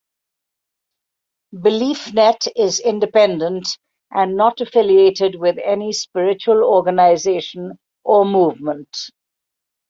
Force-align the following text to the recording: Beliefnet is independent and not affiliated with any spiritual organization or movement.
Beliefnet 1.61 2.47
is 2.55 2.79
independent 2.79 3.67
and 4.09 4.35
not 4.35 4.59
affiliated 4.59 5.35
with 5.35 5.59
any 5.63 5.93
spiritual 5.93 6.63
organization 6.63 7.77
or 8.03 8.25
movement. 8.25 8.97